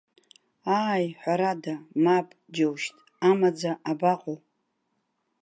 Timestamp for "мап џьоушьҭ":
2.03-2.95